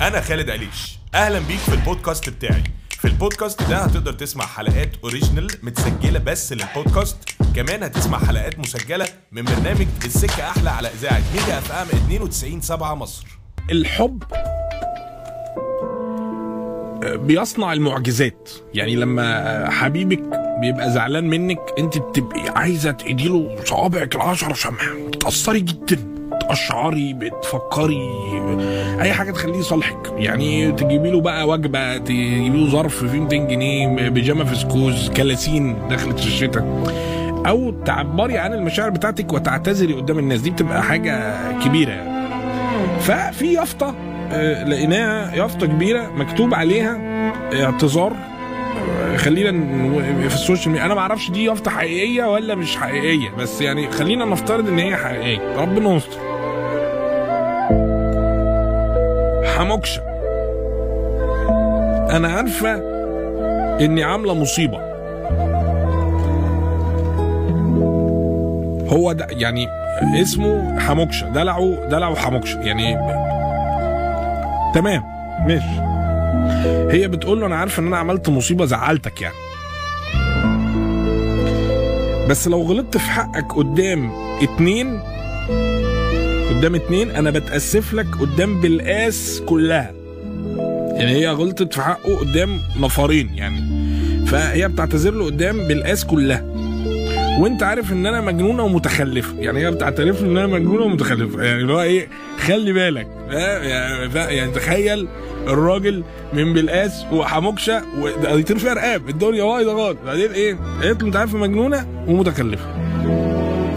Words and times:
أنا 0.00 0.20
خالد 0.20 0.50
عليش. 0.50 0.98
أهلا 1.14 1.38
بيك 1.38 1.58
في 1.58 1.74
البودكاست 1.74 2.30
بتاعي. 2.30 2.62
في 2.90 3.04
البودكاست 3.04 3.62
ده 3.62 3.76
هتقدر 3.76 4.12
تسمع 4.12 4.46
حلقات 4.46 4.90
original 5.04 5.48
متسجلة 5.62 6.18
بس 6.18 6.52
للبودكاست. 6.52 7.16
كمان 7.56 7.82
هتسمع 7.82 8.18
حلقات 8.18 8.58
مسجلة 8.58 9.08
من 9.32 9.44
برنامج 9.44 9.86
السكة 10.04 10.42
أحلى 10.50 10.70
على 10.70 10.88
إذاعة 10.88 11.22
ميجا 11.34 11.58
FM 11.58 11.86
92 11.86 12.60
7 12.60 12.94
مصر. 12.94 13.26
الحب 13.70 14.22
بيصنع 17.02 17.72
المعجزات. 17.72 18.50
يعني 18.74 18.96
لما 18.96 19.70
حبيبك 19.70 20.22
بيبقى 20.60 20.90
زعلان 20.90 21.28
منك 21.28 21.60
أنت 21.78 21.98
بتبقي 21.98 22.48
عايزة 22.48 22.90
تديله 22.90 23.56
صوابعك 23.64 24.14
العشرة 24.14 24.52
شمعة. 24.52 24.94
بتأثري 25.08 25.60
جدا. 25.60 26.19
تقشعري 26.50 27.12
بتفكري 27.12 28.10
أي 29.00 29.12
حاجة 29.12 29.30
تخليه 29.30 29.58
يصالحك 29.58 30.12
يعني 30.16 30.72
تجيبي 30.72 31.10
له 31.10 31.20
بقى 31.20 31.48
وجبة 31.48 31.98
تجيبي 31.98 32.58
له 32.64 32.70
ظرف 32.70 33.04
فيه 33.04 33.20
200 33.20 33.36
جنيه 33.36 34.08
بيجامة 34.08 34.44
فسكوز 34.44 35.10
كلاسين 35.10 35.76
دخلت 35.90 36.18
الشتاء. 36.18 36.84
أو 37.46 37.70
تعبري 37.86 38.38
عن 38.38 38.52
المشاعر 38.52 38.90
بتاعتك 38.90 39.32
وتعتذري 39.32 39.92
قدام 39.94 40.18
الناس. 40.18 40.40
دي 40.40 40.50
بتبقى 40.50 40.82
حاجة 40.82 41.34
كبيرة. 41.64 41.90
يعني. 41.90 43.00
ففي 43.00 43.52
يافطة 43.52 43.94
آه، 44.32 44.64
لقيناها 44.64 45.34
يافطة 45.34 45.66
كبيرة 45.66 46.10
مكتوب 46.16 46.54
عليها 46.54 46.98
اعتذار. 47.64 48.12
خلينا 49.16 49.50
في 50.28 50.34
السوشيال 50.34 50.70
ميديا 50.72 50.86
أنا 50.86 50.94
ما 50.94 51.00
أعرفش 51.00 51.30
دي 51.30 51.44
يافطة 51.44 51.70
حقيقية 51.70 52.24
ولا 52.24 52.54
مش 52.54 52.76
حقيقية. 52.76 53.30
بس 53.38 53.60
يعني 53.60 53.90
خلينا 53.90 54.24
نفترض 54.24 54.68
إن 54.68 54.78
هي 54.78 54.96
حقيقية. 54.96 55.56
ربنا 55.56 55.94
يستر. 55.94 56.29
حموكشه 59.60 60.02
أنا 62.16 62.28
عارفة 62.28 62.74
إني 63.80 64.04
عاملة 64.04 64.34
مصيبة. 64.34 64.78
هو 68.92 69.12
ده 69.12 69.26
يعني 69.30 69.68
اسمه 70.22 70.80
حموكشه 70.80 71.28
دلعه 71.28 71.88
دلعه 71.90 72.14
حموكشه 72.14 72.58
يعني 72.60 72.94
تمام. 74.74 75.02
ماشي. 75.46 75.80
هي 76.96 77.08
بتقول 77.08 77.40
له 77.40 77.46
أنا 77.46 77.56
عارفة 77.56 77.80
إن 77.80 77.86
أنا 77.86 77.96
عملت 77.98 78.28
مصيبة 78.28 78.64
زعلتك 78.64 79.22
يعني. 79.22 79.34
بس 82.28 82.48
لو 82.48 82.62
غلطت 82.62 82.96
في 82.96 83.10
حقك 83.10 83.52
قدام 83.52 84.10
اتنين 84.42 85.00
قدام 86.50 86.74
اتنين 86.74 87.10
أنا 87.10 87.30
بتأسف 87.30 87.94
لك 87.94 88.06
قدام 88.20 88.60
بالقاس 88.60 89.42
كلها. 89.46 89.92
يعني 90.92 91.12
هي 91.12 91.28
غلطت 91.28 91.74
في 91.74 91.82
حقه 91.82 92.16
قدام 92.18 92.58
نفرين 92.80 93.30
يعني. 93.34 93.80
فهي 94.26 94.68
بتعتذر 94.68 95.10
له 95.14 95.24
قدام 95.24 95.68
بالقاس 95.68 96.04
كلها. 96.04 96.44
وأنت 97.40 97.62
عارف 97.62 97.92
إن 97.92 98.06
أنا 98.06 98.20
مجنونة 98.20 98.62
ومتخلفة. 98.62 99.38
يعني 99.38 99.66
هي 99.66 99.70
بتعترف 99.70 100.22
له 100.22 100.28
إن 100.28 100.36
أنا 100.36 100.46
مجنونة 100.46 100.84
ومتخلفة. 100.84 101.42
يعني 101.42 101.60
اللي 101.60 101.72
هو 101.72 101.82
إيه 101.82 102.08
خلي 102.38 102.72
بالك؟ 102.72 103.08
يعني, 103.30 104.36
يعني 104.36 104.52
تخيل 104.52 105.08
الراجل 105.46 106.04
من 106.32 106.52
بالقاس 106.52 107.04
وحموكشة 107.12 107.82
وده 108.00 108.34
يطير 108.34 108.58
فيها 108.58 108.74
رقاب. 108.74 109.08
الدنيا 109.08 109.44
بايظة 109.44 109.76
خالص. 109.76 109.98
بعدين 110.06 110.30
إيه؟ 110.30 110.58
قالت 110.82 111.02
له 111.02 111.08
أنت 111.08 111.16
عارف 111.16 111.34
مجنونة 111.34 111.86
ومتخلفة. 112.06 112.79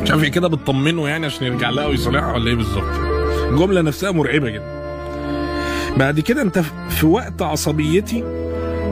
مش 0.04 0.12
عارف 0.12 0.24
كده 0.26 0.48
بتطمنه 0.48 1.08
يعني 1.10 1.26
عشان 1.26 1.48
يرجع 1.48 1.70
لها 1.70 1.86
ويصالحها 1.86 2.34
ولا 2.34 2.50
إيه 2.50 2.56
بالظبط. 2.56 2.96
الجملة 3.50 3.82
نفسها 3.82 4.12
مرعبة 4.12 4.50
جدا. 4.50 4.84
بعد 5.98 6.20
كده 6.20 6.42
أنت 6.42 6.60
في 6.90 7.06
وقت 7.06 7.42
عصبيتي 7.42 8.24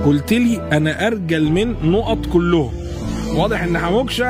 قلت 0.05 0.33
لي 0.33 0.69
أنا 0.71 1.07
أرجل 1.07 1.43
من 1.51 1.91
نقط 1.91 2.25
كلهم. 2.25 2.71
واضح 3.35 3.61
إن 3.63 3.77
حموكشه 3.77 4.25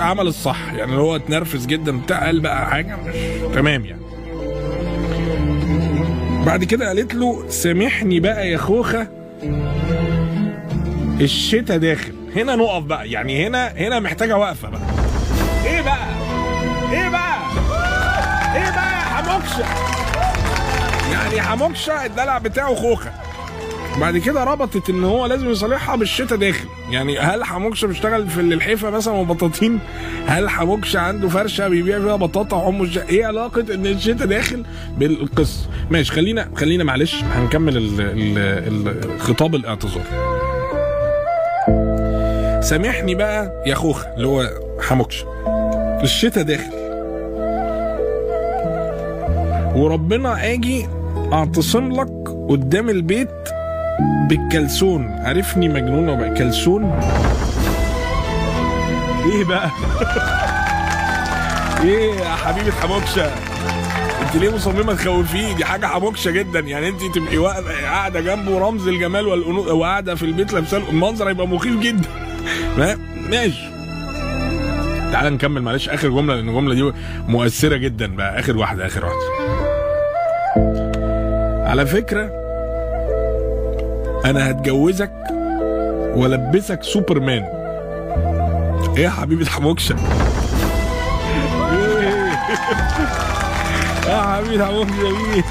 عمل 0.00 0.26
الصح. 0.26 0.72
يعني 0.72 0.96
هو 0.96 1.16
اتنرفز 1.16 1.66
جدا 1.66 1.98
بتاع 2.00 2.24
قال 2.26 2.40
بقى 2.40 2.66
حاجة 2.70 2.96
مش 3.06 3.14
تمام 3.54 3.84
يعني. 3.84 4.02
بعد 6.46 6.64
كده 6.64 6.86
قالت 6.88 7.14
له 7.14 7.44
سامحني 7.48 8.20
بقى 8.20 8.48
يا 8.50 8.58
خوخة 8.58 9.08
الشتا 11.20 11.76
داخل. 11.76 12.12
هنا 12.36 12.56
نقف 12.56 12.82
بقى. 12.82 13.10
يعني 13.10 13.46
هنا 13.46 13.66
هنا 13.68 14.00
محتاجة 14.00 14.36
وقفة 14.38 14.68
بقى. 14.70 14.80
إيه 15.64 15.80
بقى؟ 15.82 16.08
إيه 16.92 17.08
بقى؟ 17.08 17.38
إيه 18.54 18.70
بقى 18.70 18.92
يا 18.92 19.04
حموكشه 19.04 19.64
يعني 21.12 21.40
حموكشه 21.42 22.04
الدلع 22.06 22.38
بتاعه 22.38 22.74
خوخة. 22.74 23.12
بعد 24.00 24.18
كده 24.18 24.44
ربطت 24.44 24.90
إن 24.90 25.04
هو 25.04 25.26
لازم 25.26 25.50
يصالحها 25.50 25.96
بالشتاء 25.96 26.38
داخل. 26.38 26.66
يعني 26.90 27.18
هل 27.18 27.44
حموكشه 27.44 27.86
بيشتغل 27.86 28.28
في 28.28 28.40
الحيفا 28.40 28.90
مثلا 28.90 29.14
وبطاطين؟ 29.14 29.78
هل 30.26 30.48
حموكشه 30.50 31.00
عنده 31.00 31.28
فرشة 31.28 31.68
بيبيع 31.68 31.98
فيها 32.00 32.16
بطاطا 32.16 32.56
وحمص 32.56 32.96
إيه 32.96 33.26
علاقة 33.26 33.74
إن 33.74 33.86
الشتاء 33.86 34.26
داخل 34.26 34.64
بالقصة؟ 34.98 35.66
ماشي 35.90 36.12
خلينا 36.12 36.48
خلينا 36.56 36.84
معلش 36.84 37.14
هنكمل 37.34 37.76
ال 37.76 38.00
ال 38.00 38.38
ال 39.04 39.20
خطاب 39.20 39.54
الاعتذار. 39.54 40.37
سامحني 42.68 43.14
بقى 43.14 43.62
يا 43.66 43.74
خوخه 43.74 44.14
اللي 44.14 44.28
هو 44.28 44.50
حموكشه 44.80 45.26
الشتاء 46.02 46.44
داخل. 46.44 46.72
وربنا 49.76 50.52
آجي 50.52 50.88
أعتصم 51.32 51.92
لك 51.92 52.28
قدام 52.48 52.90
البيت 52.90 53.30
بالكلسون. 54.28 55.08
عارفني 55.08 55.68
مجنونه 55.68 56.14
بقى 56.14 56.34
كلسون؟ 56.34 57.00
إيه 59.32 59.44
بقى؟ 59.44 59.70
إيه 61.84 62.14
يا 62.14 62.34
حبيبة 62.34 62.70
حموكشة؟ 62.70 63.32
أنت 64.22 64.36
ليه 64.36 64.54
مصممة 64.54 64.94
تخوفيه 64.94 65.52
دي 65.56 65.64
حاجة 65.64 65.86
حموكشة 65.86 66.30
جدا. 66.30 66.60
يعني 66.60 66.88
أنت 66.88 67.00
تبقي 67.14 67.38
واقفة 67.38 67.82
قاعدة 67.82 68.20
جنبه 68.20 68.58
رمز 68.58 68.88
الجمال 68.88 69.26
والانوثه 69.26 69.74
وقاعدة 69.74 70.14
في 70.14 70.22
البيت 70.22 70.52
لابسة 70.52 70.76
المنظر 70.76 71.28
هيبقى 71.28 71.48
مخيف 71.48 71.80
جدا. 71.80 72.27
ماشي. 73.30 73.68
تعال 75.12 75.32
نكمل 75.34 75.62
معلش. 75.62 75.88
آخر 75.88 76.08
جملة 76.08 76.34
لأن 76.34 76.48
الجملة 76.48 76.74
دي 76.74 76.92
مؤثرة 77.28 77.76
جدا 77.76 78.16
بقى. 78.16 78.38
آخر 78.40 78.56
واحدة 78.56 78.86
آخر 78.86 79.04
واحدة. 79.04 79.18
على 81.70 81.86
فكرة 81.86 82.30
أنا 84.24 84.50
هتجوزك 84.50 85.12
وألبسك 86.14 86.82
سوبرمان. 86.82 87.42
إيه 88.96 89.04
يا 89.04 89.10
حبيبي 89.10 89.46
حموكشه 89.46 89.96
إيه؟ 91.72 92.32
يا 94.08 94.22
حبيبي 94.22 94.64
حموكشه 94.64 95.10
مين 95.10 95.42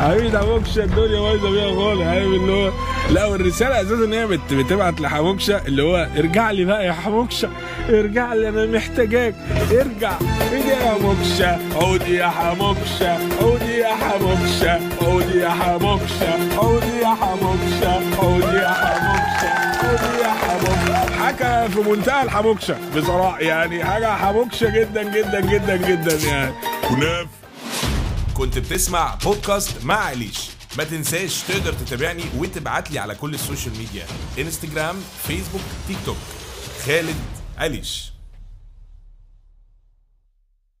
حبيبي 0.00 0.38
حموكشه 0.38 0.84
الدنيا 0.84 1.20
بايظة 1.20 1.50
بيها 1.50 1.74
خالص. 1.74 2.00
عارف 2.02 2.24
اللي 2.26 2.52
هو 2.52 2.72
لا 3.10 3.26
والرسالة 3.26 3.80
أساسا 3.80 4.04
إن 4.04 4.12
هي 4.12 4.26
بت- 4.26 4.52
بتبعت 4.54 5.00
لحموكشه 5.00 5.60
اللي 5.66 5.82
هو 5.82 6.08
ارجع 6.18 6.50
لي 6.50 6.64
بقى 6.64 6.86
يا 6.86 6.92
حموكشه 6.92 7.48
ارجع 7.88 8.34
لي 8.34 8.48
أنا 8.48 8.66
محتاجاك. 8.66 9.34
ارجع. 9.72 10.12
إيه 10.52 10.58
يا 10.64 10.90
حموكشه 10.90 11.58
عودي 11.82 12.14
يا 12.16 12.28
حموكشه 12.28 13.18
عودي 13.42 13.76
يا 13.78 13.94
حموكشه 13.94 14.80
عودي 15.02 15.38
يا 15.38 15.48
حموكشه 15.50 16.58
عودي 16.58 16.98
يا 17.02 17.08
حموكشه 17.08 18.18
عودي 18.22 18.56
يا 18.56 18.68
حموكشه 18.68 19.52
عودي 19.82 20.22
يا 20.22 20.28
حموكشه 20.28 21.20
حاجة 21.22 21.68
في 21.68 21.80
منتهى 21.90 22.22
الحموكشه 22.22 22.76
بصراحة. 22.96 23.40
يعني 23.40 23.84
حاجة 23.84 24.16
حموكشه 24.16 24.68
جدا 24.80 25.02
جدا 25.02 25.40
جدا 25.40 25.76
جدا 25.76 26.16
يعني. 26.28 26.52
كناف. 26.88 27.26
كنت 28.40 28.58
بتسمع 28.58 29.14
بودكاست 29.14 29.84
مع 29.84 29.94
عليش. 29.94 30.38
ما 30.78 30.84
تنساش 30.84 31.42
تقدر 31.42 31.72
تتابعني 31.72 32.24
وتبعت 32.36 32.90
لي 32.90 32.98
على 32.98 33.14
كل 33.14 33.34
السوشيال 33.34 33.78
ميديا. 33.78 34.06
انستجرام 34.38 34.96
فيسبوك 35.26 35.60
تيك 35.88 35.96
توك 36.06 36.16
خالد 36.86 37.16
عليش. 37.58 38.12